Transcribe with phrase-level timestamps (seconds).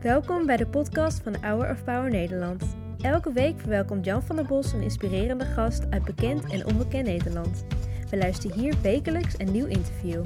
[0.00, 2.76] Welkom bij de podcast van Hour of Power Nederland.
[3.00, 7.64] Elke week verwelkomt Jan van der Bos een inspirerende gast uit bekend en onbekend Nederland.
[8.10, 10.22] We luisteren hier wekelijks een nieuw interview.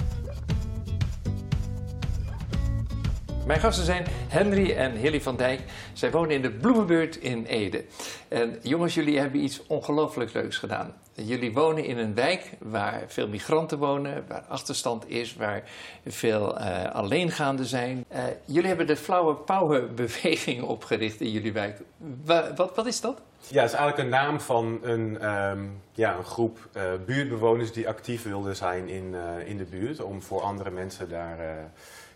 [3.46, 5.60] Mijn gasten zijn Henry en Hilly van Dijk.
[5.92, 7.84] Zij wonen in de Bloemenbuurt in Ede.
[8.28, 10.94] En jongens, jullie hebben iets ongelooflijk leuks gedaan.
[11.12, 15.62] Jullie wonen in een wijk waar veel migranten wonen, waar achterstand is, waar
[16.06, 18.04] veel uh, zijn.
[18.12, 21.80] Uh, jullie hebben de Flower Power beweging opgericht in jullie wijk.
[22.24, 23.22] Wa wat, wat is dat?
[23.48, 27.88] Ja, het is eigenlijk een naam van een, um, ja, een groep uh, buurtbewoners die
[27.88, 31.38] actief wilden zijn in, in de buurt om voor andere mensen daar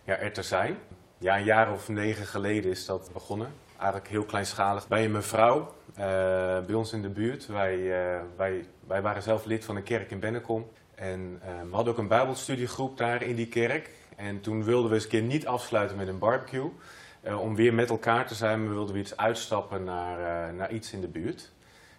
[0.05, 0.77] ja, er te zijn.
[1.23, 3.53] Ja, een jaar of negen geleden is dat begonnen.
[3.77, 4.89] Eigenlijk heel kleinschalig.
[4.89, 5.97] Bij een mevrouw uh,
[6.67, 7.47] bij ons in de buurt.
[7.47, 10.71] Wij, uh, wij, wij waren zelf lid van een kerk in Bennekom.
[10.95, 13.91] En uh, we hadden ook een bijbelstudiegroep daar in die kerk.
[14.17, 16.71] En toen wilden we eens een keer niet afsluiten met een barbecue.
[17.41, 18.69] om weer met elkaar te zijn.
[18.69, 21.53] We wilden weer iets uitstappen naar, naar iets in de buurt.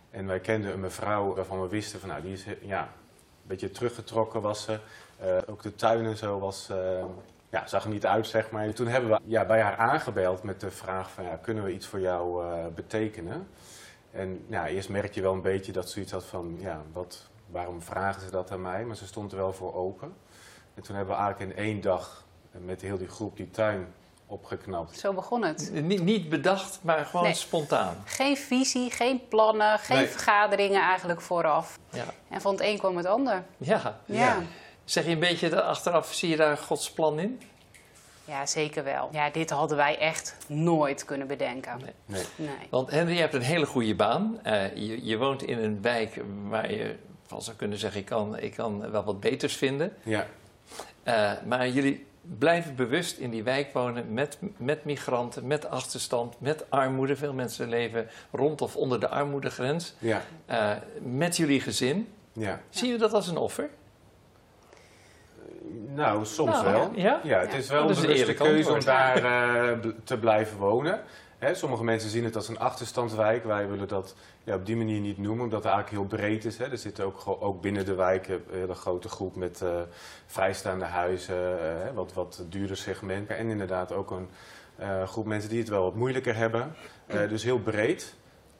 [0.09, 3.72] En wij kenden een mevrouw waarvan we wisten van nou die is ja, een beetje
[3.72, 4.80] teruggetrokken was ze.
[5.48, 6.70] ook de tuin en zo was
[7.52, 8.64] ja, zag er niet uit, zeg maar.
[8.64, 11.74] En toen hebben we ja, bij haar aangebeld met de vraag van, ja, kunnen we
[11.74, 13.48] iets voor jou uh, betekenen?
[14.12, 17.30] En ja, eerst merk je wel een beetje dat ze iets had van, ja, wat,
[17.48, 18.86] waarom vragen ze dat aan mij?
[18.86, 20.14] Maar ze stond er wel voor open.
[20.74, 23.94] En toen hebben we eigenlijk in één dag met heel die groep die tuin
[24.26, 25.00] opgeknapt.
[25.00, 25.72] Zo begon het.
[25.74, 27.34] Niet, niet bedacht, maar gewoon nee.
[27.34, 27.96] spontaan.
[28.06, 30.08] Geen visie, geen plannen, geen nee.
[30.08, 31.80] vergaderingen eigenlijk vooraf.
[31.90, 32.06] Ja.
[32.30, 33.44] En van het een kwam het ander.
[33.58, 34.00] Ja.
[34.06, 34.16] ja.
[34.16, 34.42] ja.
[34.86, 37.42] Zeg je een beetje achteraf, zie je daar Gods plan in?
[38.26, 39.10] Ja, zeker wel.
[39.12, 41.78] Ja, dit hadden wij echt nooit kunnen bedenken.
[41.78, 41.94] Nee.
[42.06, 42.26] nee.
[42.36, 42.68] nee.
[42.70, 44.40] Want Henry, je hebt een hele goede baan.
[44.46, 48.38] Uh, je, je, woont in een wijk waar je van zou kunnen zeggen, ik kan,
[48.38, 49.94] ik kan wel wat beters vinden.
[50.04, 50.28] Ja.
[51.04, 56.70] Uh, maar jullie blijven bewust in die wijk wonen met, met migranten, met achterstand, met
[56.70, 57.16] armoede.
[57.16, 59.94] Veel mensen leven rond of onder de armoedegrens.
[60.00, 60.22] Ja.
[60.50, 60.72] Uh,
[61.02, 62.13] met jullie gezin.
[62.34, 62.62] Ja.
[62.69, 63.69] Zie je dat als een offer?
[65.96, 66.92] Nou, soms nou, wel.
[66.96, 67.20] Ja?
[67.24, 71.02] ja, het is wel een bewuste keuze om daar uh, te blijven wonen.
[71.38, 73.44] Hè, sommige mensen zien het als een achterstandswijk.
[73.44, 76.58] Wij willen dat ja, op die manier niet noemen, omdat het eigenlijk heel breed is.
[76.58, 76.72] Hè.
[76.72, 79.70] Er zitten ook, ook binnen de wijk een hele grote groep met uh,
[80.26, 83.30] vrijstaande huizen, uh, wat, wat duurder segment.
[83.30, 84.28] En inderdaad ook een
[85.08, 86.76] groep mensen die het wel wat moeilijker hebben.
[87.08, 88.16] dus heel breed.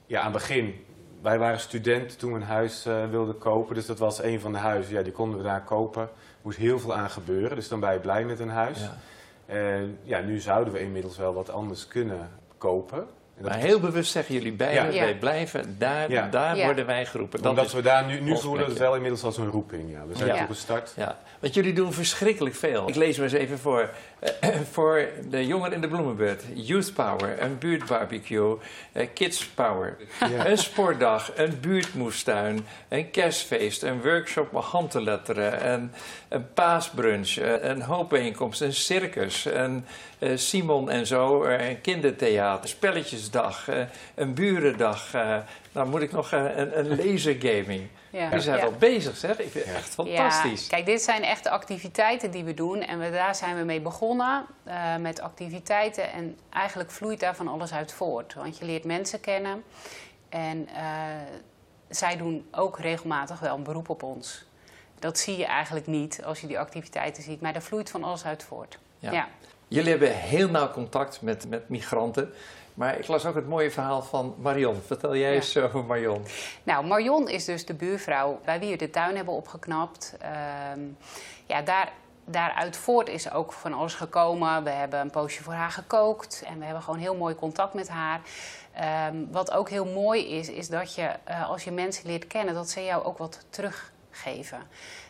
[0.06, 0.86] Ja, aan het begin
[1.22, 3.76] wij waren studenten toen we een huis uh, wilden kopen.
[3.76, 4.94] Dus dat was een van de huizen.
[4.94, 6.10] Ja, die konden we daar kopen.
[6.41, 7.56] Er moest heel veel aan gebeuren.
[7.56, 8.79] Dus dan ben je blij met een huis.
[8.79, 8.97] Ja.
[9.46, 13.07] En ja, nu zouden we inmiddels wel wat anders kunnen kopen.
[13.41, 15.03] Maar heel bewust zeggen jullie beiden, ja.
[15.03, 17.41] wij blijven, daar, daar worden wij geroepen.
[17.41, 19.91] Dat Omdat we daar nu, nu voelen het wel inmiddels als een roeping.
[19.91, 20.06] Ja.
[20.07, 20.46] We zijn ja.
[20.46, 20.94] gestart.
[20.96, 21.18] Ja.
[21.40, 22.88] Want jullie doen verschrikkelijk veel.
[22.88, 23.90] Ik lees maar eens even voor.
[24.44, 26.44] Uh, voor de jongeren in de Bloemenbeurt.
[26.53, 28.57] Youth Power, een buurtbarbecue,
[28.94, 29.97] uh, Kids Power,
[30.46, 35.91] een sportdag, een buurtmoestuin, een kerstfeest, een workshop met handteletteren, een,
[36.29, 39.85] een paasbrunch, uh, een hoopbijeenkomst, een circus, een
[40.35, 42.69] Simon en zo, een kindertheater,
[43.31, 43.68] spelletjesdag,
[44.16, 45.12] een burendag.
[45.72, 47.90] nou moet ik nog een, een lasergaming.
[48.09, 48.30] Ja.
[48.30, 48.62] Die zijn ja.
[48.62, 49.40] wel bezig, zeg.
[49.40, 50.62] Ik vind het echt fantastisch.
[50.62, 50.69] Ja.
[50.69, 52.81] Kijk, dit zijn echt de activiteiten die we doen.
[52.81, 56.12] En we, daar zijn we mee begonnen uh, met activiteiten.
[56.12, 58.34] En eigenlijk vloeit daar van alles uit voort.
[58.34, 59.64] Want je leert mensen kennen.
[60.30, 60.78] En uh,
[61.90, 64.46] zij doen ook regelmatig wel een beroep op ons.
[65.00, 67.41] Dat zie je eigenlijk niet als je die activiteiten ziet.
[67.41, 68.78] Maar daar vloeit van alles uit voort.
[69.00, 69.28] Ja.
[69.72, 72.34] Jullie hebben heel nauw contact met, met migranten.
[72.74, 74.82] Maar ik las ook het mooie verhaal van Marion.
[74.86, 76.26] Vertel jij eens over Marion.
[76.64, 80.16] Nou, Marion is dus de buurvrouw bij wie we de tuin hebben opgeknapt.
[80.22, 80.28] Uh,
[81.46, 81.92] ja, daar,
[82.26, 84.64] daaruit voort is ook van alles gekomen.
[84.64, 87.90] We hebben een poosje voor haar gekookt en we hebben gewoon heel mooi contact met
[87.90, 88.22] haar.
[89.09, 92.53] Um, wat ook heel mooi is, is dat je uh, als je mensen leert kennen,
[92.53, 93.46] dat ze jou ook wat
[94.12, 94.60] teruggeven.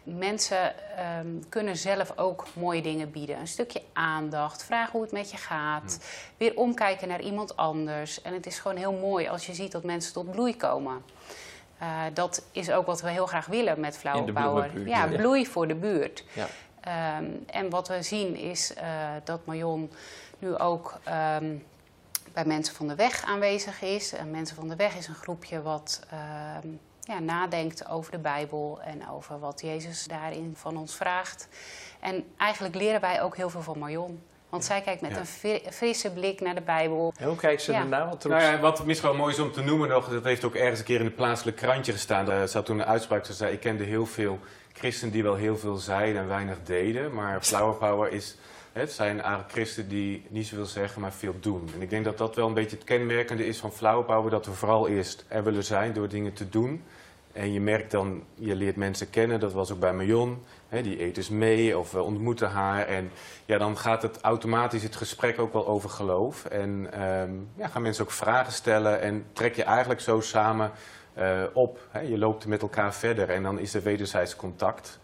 [0.04, 0.74] Mensen
[1.20, 3.40] um, kunnen zelf ook mooie dingen bieden.
[3.40, 5.98] Een stukje aandacht, vragen hoe het met je gaat.
[6.00, 6.38] Hmm.
[6.38, 8.22] Weer omkijken naar iemand anders.
[8.22, 11.04] En het is gewoon heel mooi als je ziet dat mensen tot bloei komen.
[11.82, 15.76] Uh, dat is ook wat we heel graag willen met Flower Ja, bloei voor de
[15.76, 16.24] buurt.
[16.34, 16.48] Ja.
[17.18, 18.84] Um, en wat we zien is uh,
[19.24, 19.92] dat Marion
[20.40, 21.00] nu ook
[21.40, 21.64] um,
[22.34, 24.14] bij Mensen van de Weg aanwezig is.
[24.14, 26.00] En Mensen van de Weg is een groepje wat
[27.12, 31.48] ja, nadenkt over de Bijbel en over wat Jezus daarin van ons vraagt.
[32.00, 34.24] En eigenlijk leren wij ook heel veel van Marion.
[34.50, 35.26] Want zij kijkt met een
[35.72, 37.14] frisse blik naar de Bijbel.
[37.24, 37.80] hoe kijkt ze ja.
[37.80, 38.10] ernaar?
[38.10, 40.56] Wat, nou ja, wat misschien wel mooi is om te noemen nog, dat heeft ook
[40.56, 42.26] ergens een keer in een plaatselijk krantje gestaan.
[42.26, 44.40] Daar zat toen een uitspraak, ze zei, ik kende heel veel
[44.74, 47.14] christenen die wel heel veel zeiden en weinig deden.
[47.14, 48.38] Maar Flower Power is
[48.72, 51.70] Het zijn eigenlijk christen die niet zoveel zeggen, maar veel doen.
[51.76, 54.52] En ik denk dat dat wel een beetje het kenmerkende is van Flower dat we
[54.52, 56.84] vooral eerst er willen zijn door dingen te doen.
[57.34, 60.44] En je merkt dan, je leert mensen kennen, dat was ook bij Marion.
[60.68, 62.88] Hè, die eet dus mee of we ontmoeten haar.
[62.88, 63.12] En
[63.46, 66.46] ja, dan gaat het automatisch het gesprek ook wel over geloof.
[66.46, 70.72] En ehm, ja, gaan mensen ook vragen stellen en trek je eigenlijk zo samen
[71.18, 71.88] uh, op.
[72.08, 75.00] Je loopt met elkaar verder en dan is er wederzijds contact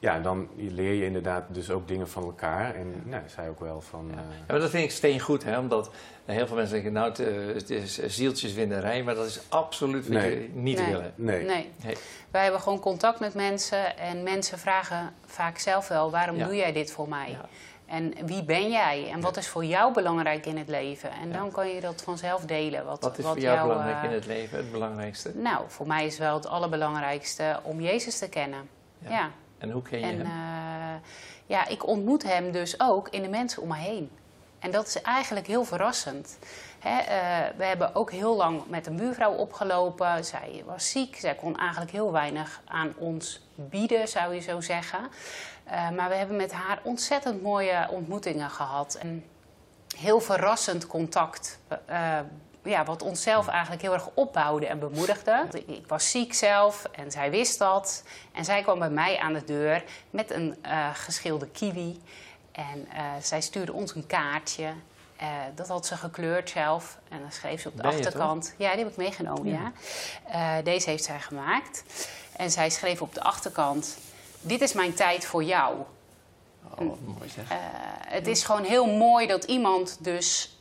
[0.00, 2.74] ja, dan leer je inderdaad dus ook dingen van elkaar.
[2.74, 4.06] En nou, zij ook wel van...
[4.10, 4.16] Ja.
[4.16, 4.48] Uh...
[4.48, 5.58] maar dat vind ik steen goed, hè?
[5.58, 5.90] omdat
[6.24, 10.50] heel veel mensen denken, nou, het, eh, het is zieltjeswinderij, maar dat is absoluut nee.
[10.54, 10.86] niet nee.
[10.86, 11.12] willen.
[11.14, 11.44] Nee.
[11.44, 11.96] nee.
[12.30, 16.72] Wij hebben gewoon contact met mensen en mensen vragen vaak zelf wel, waarom doe jij
[16.72, 17.38] dit voor mij?
[17.86, 19.10] En wie ben jij?
[19.12, 21.10] En wat is voor jou belangrijk in het leven?
[21.10, 22.84] En dan kan je dat vanzelf delen.
[22.84, 25.32] Wat, wat is voor jou, belangrijk in het leven, het belangrijkste?
[25.34, 28.68] Nou, voor mij is wel het allerbelangrijkste om Jezus te kennen.
[28.98, 29.30] ja.
[29.60, 30.26] En hoe ken je en, hem?
[30.26, 31.00] Uh,
[31.46, 34.10] ja, ik ontmoet hem dus ook in de mensen om me heen.
[34.58, 36.38] En dat is eigenlijk heel verrassend.
[36.86, 36.96] Uh,
[37.56, 40.24] we hebben ook heel lang met een buurvrouw opgelopen.
[40.24, 41.16] Zij was ziek.
[41.16, 45.00] Zij kon eigenlijk heel weinig aan ons bieden, zou je zo zeggen.
[45.66, 48.94] Uh, maar we hebben met haar ontzettend mooie ontmoetingen gehad.
[48.94, 49.24] En
[49.96, 51.58] heel verrassend contact
[52.62, 55.46] ja, wat onszelf eigenlijk heel erg opbouwde en bemoedigde.
[55.66, 58.02] Ik was ziek zelf en zij wist dat.
[58.32, 62.00] En zij kwam bij mij aan de deur met een uh, geschilde kiwi.
[62.52, 64.72] En uh, zij stuurde ons een kaartje.
[65.22, 66.98] Uh, dat had ze gekleurd zelf.
[67.08, 68.54] En dan schreef ze op de Ben achterkant.
[68.56, 69.72] Ja, die heb ik meegenomen, ja.
[70.32, 70.62] ja.
[70.62, 71.84] deze heeft zij gemaakt.
[72.36, 73.98] En zij schreef op de achterkant:
[74.40, 75.76] Dit is mijn tijd voor jou.
[76.78, 77.44] Oh, mooi zeg.
[78.06, 80.59] het is gewoon heel mooi dat iemand dus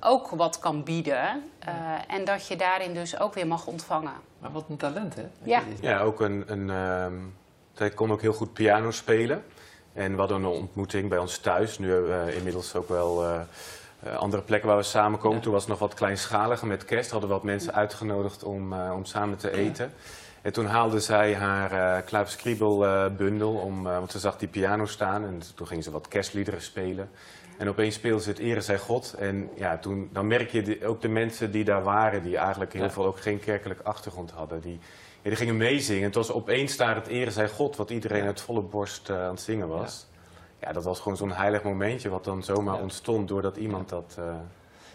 [0.00, 1.50] ook wat kan bieden.
[1.68, 4.12] Uh, en dat je daarin dus ook weer mag ontvangen.
[4.38, 5.26] Maar wat een talent, hè?
[5.42, 6.44] Ja, ja ook een.
[6.46, 7.34] een um,
[7.72, 9.44] zij kon ook heel goed piano spelen.
[9.92, 11.78] En we hadden een ontmoeting bij ons thuis.
[11.78, 15.36] Nu hebben we inmiddels ook wel uh, andere plekken waar we samenkomen.
[15.36, 15.42] Ja.
[15.42, 17.10] Toen was het nog wat kleinschaliger met kerst.
[17.10, 19.84] Hadden we wat mensen uitgenodigd om, om samen te eten.
[19.84, 20.10] Ja.
[20.42, 25.24] En toen haalde zij haar uh, kluipskriebelbundel, om, want ze zag die piano staan.
[25.24, 27.10] En toen ging ze wat kerstliederen spelen.
[27.58, 29.14] En opeens speelde ze het Ere zij God.
[29.18, 32.72] En ja, toen, dan merk je de, ook de mensen die daar waren, die eigenlijk
[32.72, 32.90] heel ja.
[32.90, 34.60] veel ook geen kerkelijk achtergrond hadden.
[34.60, 34.78] Die,
[35.22, 36.02] ja, die gingen meezingen.
[36.02, 39.30] Het was opeens daar het Ere zij God, wat iedereen uit volle borst uh, aan
[39.30, 40.06] het zingen was.
[40.60, 40.66] Ja.
[40.66, 44.16] ja, dat was gewoon zo'n heilig momentje wat dan zomaar ontstond doordat iemand dat...
[44.18, 44.34] Uh,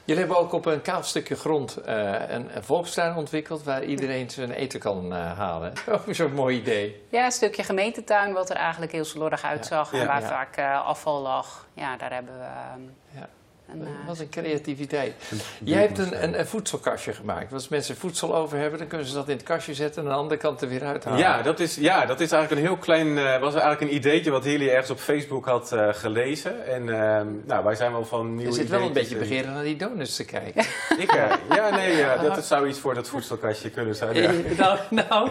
[0.09, 1.95] Jullie hebben ook op een kaal stukje grond uh,
[2.29, 5.73] een, een, volkstuin ontwikkeld waar iedereen zijn eten kan uh, halen.
[6.07, 7.03] Ook zo'n mooi idee.
[7.09, 9.99] Ja, een stukje gemeentetuin wat er eigenlijk heel slordig uitzag ja.
[9.99, 10.27] en waar ja.
[10.27, 11.67] vaak uh, afval lag.
[11.73, 12.47] Ja, daar hebben we.
[13.73, 13.85] Ja.
[13.85, 15.13] Een, Wat een creativiteit.
[15.63, 17.53] Jij hebt een, een, een, voedselkastje gemaakt.
[17.53, 20.15] Als mensen voedsel over hebben, dan kunnen ze dat in het kastje zetten en aan
[20.15, 21.19] de andere kant er weer uithalen.
[21.19, 24.31] Ja, dat is, ja, dat is eigenlijk een heel klein, uh, was eigenlijk een ideetje
[24.31, 26.65] wat Hilly ergens op Facebook had uh, gelezen.
[26.67, 29.63] En uh, nou, wij zijn wel van nieuwe Je zit wel een beetje begeren naar
[29.63, 30.65] die donuts te kijken.
[31.03, 31.11] Ik,
[31.49, 34.15] ja, nee, ja, dat is, zou iets voor dat voedselkastje kunnen zijn.
[34.15, 34.31] Ja.
[34.63, 35.29] nou, nou,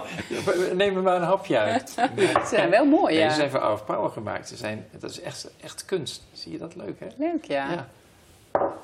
[0.74, 1.90] neem er maar een hapje uit.
[1.90, 3.30] Ze zijn wel mooi, ja.
[3.30, 4.48] Ze zijn voor Our Power gemaakt.
[4.48, 6.22] Ze zijn, dat is echt, echt kunst.
[6.32, 7.06] Zie je dat leuk, hè?
[7.16, 7.70] Leuk, ja.
[7.70, 7.88] ja.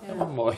[0.04, 0.56] Helemaal mooi.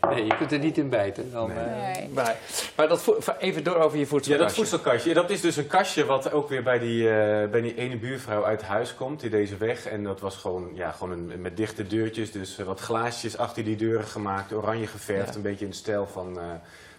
[0.00, 1.30] Nee, je kunt er niet in bijten.
[1.32, 1.64] Dan, nee.
[1.64, 2.08] Nee.
[2.08, 2.36] Uh, maar,
[2.76, 4.32] maar dat even door over je voedselkastje.
[4.32, 5.14] Ja, dat voedselkastje.
[5.14, 7.10] Dat is dus een kastje wat ook weer bij die, uh,
[7.50, 9.86] bij die ene buurvrouw uit huis komt, die deze weg.
[9.86, 12.32] En dat was gewoon, ja, gewoon een, met dichte deurtjes.
[12.32, 15.28] Dus uh, wat glaasjes achter die deuren gemaakt, oranje geverfd.
[15.28, 15.34] Ja.
[15.34, 16.38] Een beetje in de stijl van,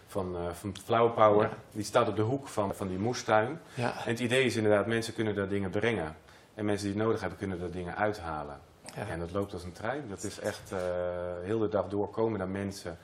[0.08, 1.48] van, van Flower Power.
[1.48, 1.58] Ja.
[1.72, 3.60] Die staat op de hoek van, van die moestuin.
[3.74, 3.94] Ja.
[4.06, 6.16] En het idee is inderdaad, mensen kunnen daar dingen brengen.
[6.56, 8.60] En mensen die het nodig hebben, kunnen daar dingen uithalen.
[8.96, 9.08] Ja.
[9.08, 10.04] en dat loopt als een trein.
[10.10, 10.80] Dat is echt uh,
[11.44, 12.98] heel de dag doorkomen naar mensen.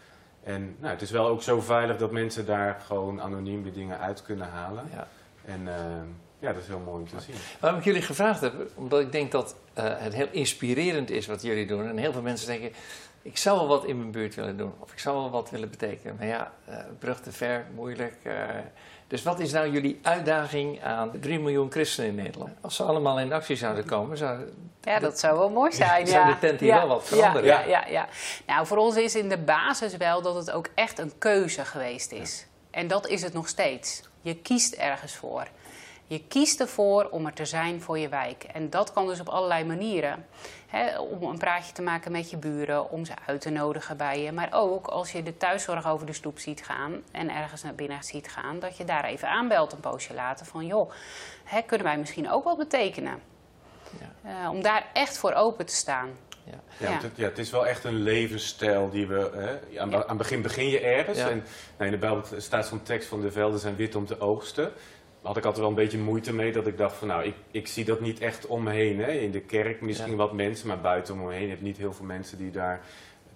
[0.44, 4.00] En nou, het is wel ook zo veilig dat mensen daar gewoon anoniem de dingen
[4.00, 4.90] uit kunnen halen.
[4.94, 5.08] Ja.
[5.46, 5.74] En uh,
[6.40, 7.36] ja, dat is heel mooi om te zien.
[7.60, 11.42] Waarom ik jullie gevraagd heb, omdat ik denk dat uh, het heel inspirerend is wat
[11.42, 11.88] jullie doen.
[11.88, 12.72] En heel veel mensen denken,
[13.22, 14.74] ik zou wel wat in mijn buurt willen doen.
[14.80, 16.16] Of ik zou wel wat willen betekenen.
[16.18, 16.54] Maar ja,
[17.00, 18.16] brug te ver, moeilijk.
[19.10, 22.52] Dus wat is nou jullie uitdaging aan 3 miljoen christenen in Nederland?
[22.62, 24.40] Als ze allemaal in actie zouden komen, zou
[24.82, 26.08] ja, dat zou wel mooi zijn.
[26.08, 26.34] Zou ja.
[26.34, 26.78] de tent hier ja.
[26.78, 27.48] wel wat veranderen?
[27.48, 28.08] Ja, ja, ja,
[28.48, 32.12] Nou, voor ons is in de basis wel dat het ook echt een keuze geweest
[32.12, 32.46] is.
[32.72, 34.02] En dat is het nog steeds.
[34.22, 35.48] Je kiest ergens voor.
[36.10, 38.44] Je kiest ervoor om er te zijn voor je wijk.
[38.44, 40.26] En dat kan dus op allerlei manieren.
[40.68, 44.22] He, om een praatje te maken met je buren, om ze uit te nodigen bij
[44.22, 44.32] je.
[44.32, 48.04] Maar ook als je de thuiszorg over de stoep ziet gaan en ergens naar binnen
[48.04, 50.92] ziet gaan, dat je daar even aanbelt een poosje later van joh,
[51.44, 53.20] he, kunnen wij misschien ook wat betekenen?
[54.00, 54.44] Ja.
[54.44, 56.10] Uh, om daar echt voor open te staan.
[56.44, 56.60] Ja.
[56.78, 57.02] Ja, ja.
[57.02, 59.32] Het, ja, het is wel echt een levensstijl die we.
[59.34, 61.20] Hè, aan, het begin begin je ergens.
[61.20, 61.44] En
[61.78, 64.72] nou, in de Bijbel staat zo'n tekst van de velden zijn wit om te oogsten.
[65.22, 66.52] Had ik altijd wel een beetje moeite mee.
[66.52, 69.00] Dat ik dacht van nou, ik, ik zie dat niet echt om me heen.
[69.00, 69.12] Hè.
[69.12, 70.18] In de kerk misschien Ja.
[70.18, 72.82] wat mensen, maar buiten om me heen heb niet heel veel mensen die daar,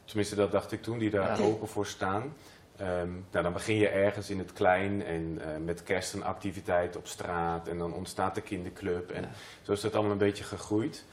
[0.06, 1.46] tenminste dat dacht ik toen, die daar Ja.
[1.46, 2.34] open voor staan.
[2.78, 6.96] Ehm, nou, dan begin je ergens in het klein en eh, met kerst een activiteit
[6.98, 9.12] op straat en dan ontstaat de kinderclub.
[9.12, 9.30] En Ja.
[9.62, 11.06] zo is dat allemaal een beetje gegroeid.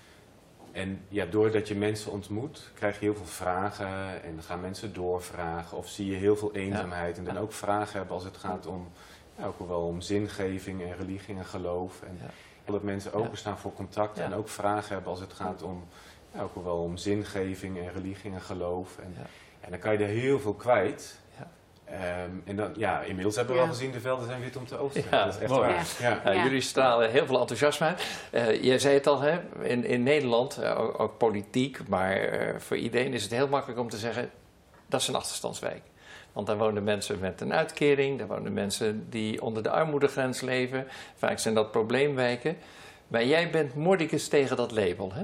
[0.72, 5.76] En ja, doordat je mensen ontmoet, krijg je heel veel vragen en gaan mensen doorvragen.
[5.78, 8.88] Of zie je heel veel eenzaamheid en dan ook vragen hebben als het gaat om,
[9.38, 12.02] ja, ook wel om zingeving en religie en geloof.
[12.02, 12.72] En Ja.
[12.72, 14.24] dat mensen openstaan voor contact Ja.
[14.24, 15.84] en ook vragen hebben als het gaat om,
[16.40, 18.98] ook wel om zingeving en religie en geloof.
[18.98, 19.26] En, Ja.
[19.60, 21.18] en dan kan je er heel veel kwijt.
[21.38, 21.48] Ja.
[21.84, 23.66] Ehm, en dan, ja, inmiddels hebben we Ja.
[23.66, 25.04] al gezien, de velden zijn wit om te oogsten.
[25.10, 25.68] Ja, dat is echt mooi.
[25.68, 25.86] waar.
[26.00, 26.20] Ja.
[26.32, 26.42] Ja.
[26.42, 28.02] Jullie stralen heel veel enthousiasme uit.
[28.30, 29.40] Eh, jij zei het al, hè?
[29.62, 33.80] In, in Nederland, eh, ook, ook politiek, maar eh, voor iedereen is het heel makkelijk
[33.80, 34.30] om te zeggen:
[34.86, 35.82] dat is een achterstandswijk.
[36.32, 40.86] Want daar wonen mensen met een uitkering, daar wonen mensen die onder de armoedegrens leven.
[41.16, 42.56] Vaak zijn dat probleemwijken.
[43.08, 45.22] Maar jij bent mordicus tegen dat label, hè?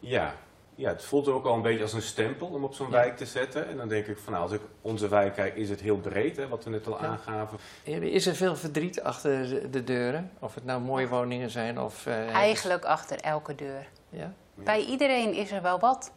[0.00, 0.34] Ja.
[0.74, 2.92] ja, het voelt ook al een beetje als een stempel om op zo'n Ja.
[2.92, 3.68] wijk te zetten.
[3.68, 6.36] En dan denk ik van nou, als ik onze wijk kijk, is het heel breed,
[6.36, 7.06] hè, wat we net al Ja.
[7.08, 7.58] aangaven.
[7.84, 10.30] Is er veel verdriet achter de- de deuren?
[10.38, 12.06] Of het nou mooie woningen zijn of...
[12.06, 13.88] eh, Eigenlijk achter elke deur.
[14.08, 14.32] Ja?
[14.54, 16.12] Bij iedereen is er wel wat.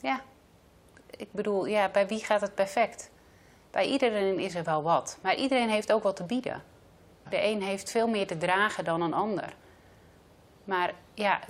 [0.00, 0.20] Ja.
[1.16, 3.10] Ik bedoel, ja, bij wie gaat het perfect?
[3.70, 5.18] Bij iedereen is er wel wat.
[5.22, 6.62] Maar iedereen heeft ook wat te bieden.
[7.28, 9.54] De een heeft veel meer te dragen dan een ander.
[10.64, 11.40] Maar ja,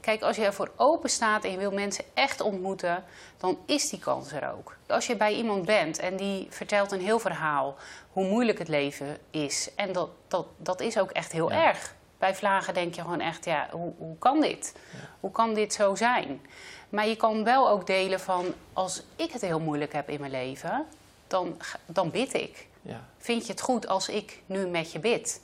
[0.00, 3.04] kijk, als je ervoor open staat en je wil mensen echt ontmoeten,
[3.36, 4.76] dan is die kans er ook.
[4.88, 7.76] Als je bij iemand bent en die vertelt een heel verhaal
[8.12, 11.64] hoe moeilijk het leven is, en dat, dat, dat is ook echt heel Ja.
[11.66, 11.94] erg.
[12.18, 14.74] Bij vlagen denk je gewoon echt, ja, hoe, hoe kan dit?
[15.20, 16.40] Hoe kan dit zo zijn?
[16.88, 20.32] Maar je kan wel ook delen van, als ik het heel moeilijk heb in mijn
[20.32, 20.86] leven,
[21.26, 22.66] dan, dan bid ik.
[22.82, 23.04] Ja.
[23.18, 25.40] Vind je het goed als ik nu met je bid?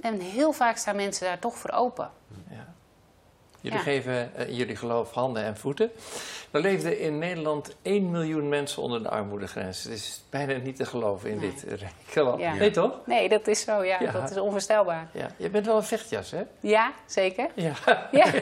[0.00, 2.10] En heel vaak staan mensen daar toch voor open.
[2.50, 2.61] Ja.
[3.62, 3.84] Jullie Ja.
[3.84, 5.90] geven eh, jullie geloof handen en voeten.
[6.50, 9.82] Er leefden in Nederland 1 miljoen mensen onder de armoedegrens.
[9.82, 11.52] Het is bijna niet te geloven in Nee.
[11.54, 12.40] dit rijke land.
[12.40, 12.54] Ja.
[12.54, 12.92] Nee, toch?
[13.06, 13.96] Nee, dat is zo, ja.
[14.00, 14.10] Ja.
[14.10, 15.08] Dat is onvoorstelbaar.
[15.12, 15.26] Ja.
[15.36, 16.42] Je bent wel een vechtjas, hè?
[16.60, 17.46] Ja, zeker.
[17.54, 17.72] Ja.
[18.12, 18.26] Ja,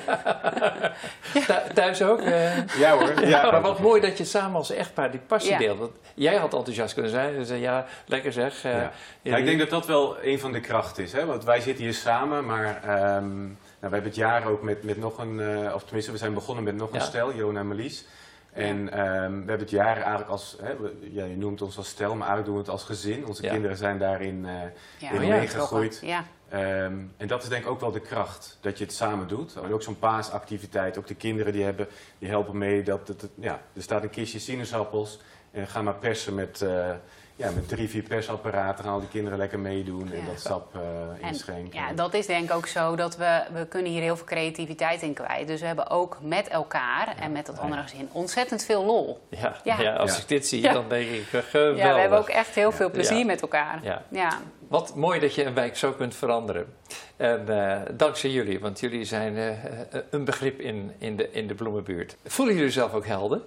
[1.32, 2.20] Thu- Thuis ook?
[2.20, 2.66] eh?
[2.78, 3.26] Ja hoor.
[3.26, 5.58] Ja, maar wat mooi dat je samen als echtpaar die passie Ja.
[5.58, 5.78] deelt.
[5.78, 7.34] Want jij had enthousiast kunnen zijn.
[7.34, 8.64] Je zei, ja, lekker zeg.
[8.64, 8.78] eh, Ja.
[8.78, 8.90] ja,
[9.22, 11.12] Ja, ik denk dat dat wel een van de krachten is.
[11.12, 11.24] Hè?
[11.26, 13.46] Want wij zitten hier samen, maar ehm,
[13.80, 16.34] nou, we hebben het jaar ook met, met nog een, eh, of tenminste, we zijn
[16.34, 17.04] begonnen met nog een Ja.
[17.04, 18.06] stel, Jona en Melis.
[18.52, 21.88] En ehm, we hebben het jaar eigenlijk als, hè, we- ja, je noemt ons als
[21.88, 23.26] stel, maar eigenlijk doen we het als gezin.
[23.26, 23.50] Onze Ja.
[23.50, 24.52] kinderen zijn daarin eh,
[24.98, 25.10] ja.
[25.10, 25.98] in Oh meegegroeid.
[26.02, 29.28] Ja, Ehm, en dat is denk ik ook wel de kracht, dat je het samen
[29.28, 29.54] doet.
[29.64, 32.82] En ook zo'n paasactiviteit, ook de kinderen die, hebben, die helpen mee.
[32.82, 35.20] Dat het, het- ja, er staat een kistje sinaasappels
[35.50, 36.90] en ga maar persen met, eh,
[37.40, 38.84] ja, met drie, vier persapparaten.
[38.84, 41.80] Gaan al die kinderen lekker meedoen en dat sap eh en inschenken.
[41.80, 45.02] ja, dat is denk ik ook zo dat we, we kunnen hier heel veel creativiteit
[45.02, 45.46] in kwijt.
[45.46, 49.20] Dus we hebben ook met elkaar en met dat andere gezin ontzettend veel lol.
[49.28, 49.80] ja, ja.
[49.80, 49.94] Ja.
[49.96, 50.22] als Ja.
[50.22, 50.72] ik dit zie, Ja.
[50.72, 51.78] dan denk ik, eh, geweldig.
[51.84, 53.24] Ja, we hebben ook echt heel veel plezier Ja.
[53.24, 53.80] met elkaar.
[53.82, 54.02] Ja.
[54.08, 54.38] Ja.
[54.68, 56.74] Wat mooi dat je een wijk zo kunt veranderen.
[57.16, 61.46] En eh, dankzij jullie, want jullie zijn eh, eh, een begrip in, in, de, in
[61.46, 62.16] de bloemenbuurt.
[62.24, 63.42] Voelen jullie zelf ook helden?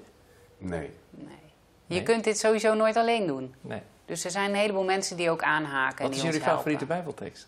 [0.57, 0.89] Nee.
[1.09, 1.35] Nee.
[1.93, 2.07] Je Nee?
[2.13, 3.55] kunt dit sowieso nooit alleen doen.
[3.61, 3.81] Nee.
[4.05, 5.97] Dus er zijn een heleboel mensen die ook aanhaken.
[5.97, 7.47] en Wat is jullie favoriete Bijbeltekst?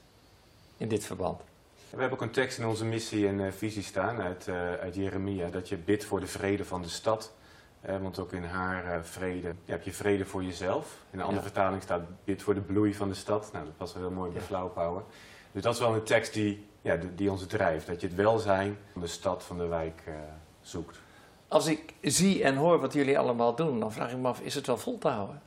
[0.78, 1.42] In dit verband.
[1.90, 4.96] We hebben ook een tekst in onze missie en eh, visie staan uit, eh, uit
[4.96, 5.48] Jeremia.
[5.50, 7.34] Dat je bidt voor de vrede van de stad.
[7.82, 10.98] Eh, want ook in haar eh, vrede ja, heb je vrede voor jezelf.
[11.12, 11.52] In een andere Ja.
[11.52, 13.50] vertaling staat bid voor de bloei van de stad.
[13.54, 15.04] Nou, dat was wel heel mooi bij Ja.
[15.52, 17.88] Dus dat is wel een tekst die, ja, die, die ons drijft.
[17.88, 20.14] Dat je het welzijn van de stad, van de wijk eh,
[20.62, 21.00] zoekt.
[21.48, 24.56] Als ik zie en hoor wat jullie allemaal doen, dan vraag ik me af, is
[24.56, 25.42] het wel vol te houden?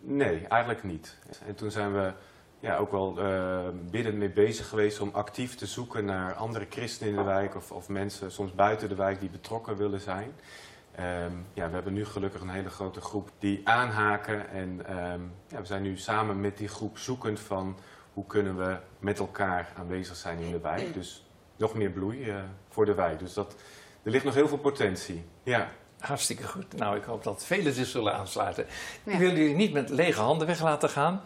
[0.00, 1.16] Nee, eigenlijk niet.
[1.46, 2.12] En toen zijn we
[2.60, 7.12] ja, ook wel eh biddend mee bezig geweest om actief te zoeken naar andere christenen
[7.12, 10.32] in de wijk of, of mensen soms buiten de wijk die betrokken willen zijn.
[10.94, 15.60] Ehm, ja, we hebben nu gelukkig een hele grote groep die aanhaken en ehm, ja,
[15.60, 17.76] we zijn nu samen met die groep zoekend van
[18.12, 20.94] hoe kunnen we met elkaar aanwezig zijn in de wijk.
[20.94, 22.36] Dus nog meer bloei eh,
[22.68, 23.18] voor de wijk.
[23.18, 23.54] Dus dat,
[24.02, 25.24] er ligt nog heel veel potentie.
[25.42, 25.68] Ja.
[26.00, 26.76] Hartstikke goed.
[26.76, 28.66] Nou, ik hoop dat velen zich zullen aansluiten.
[29.02, 29.12] Ja.
[29.12, 31.22] Ik wil jullie niet met lege handen weg laten gaan.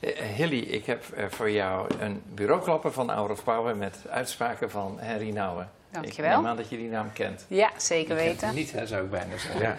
[0.00, 4.96] Eh, Hilly, ik heb eh, voor jou een bureauklapper van of Power met uitspraken van
[5.00, 5.64] Henry Nouwen.
[5.64, 6.36] Ik Dankjewel.
[6.36, 7.44] neem aan dat je die naam kent.
[7.48, 8.54] Ja, zeker kent weten.
[8.54, 9.60] Niet, hè, zou ik bijna zeggen.
[9.60, 9.76] ja.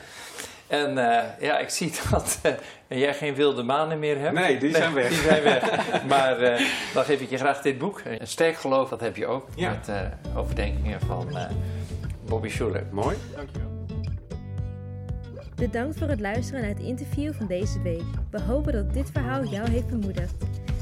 [0.67, 2.53] En eh, ja, ik zie dat eh,
[2.87, 4.33] jij geen wilde manen meer hebt.
[4.33, 5.07] Nee, die zijn weg.
[5.13, 5.63] Die zijn weg.
[6.07, 8.01] maar eh, dan geef ik je graag dit boek.
[8.05, 9.47] Een sterk geloof, dat heb je ook.
[9.55, 9.69] Ja.
[9.69, 11.45] Met eh, overdenkingen van eh,
[12.29, 12.85] Bobby Schuller.
[12.91, 13.15] Mooi.
[13.35, 13.67] Dankjewel.
[15.55, 18.03] Bedankt voor het luisteren naar het interview van deze week.
[18.31, 20.35] We hopen dat dit verhaal jou heeft bemoedigd.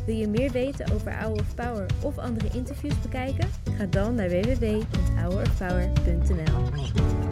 [0.06, 3.50] Wil je meer weten over Hour of Power of andere interviews bekijken?
[3.78, 7.27] Ga dan naar www.hourofpower.nl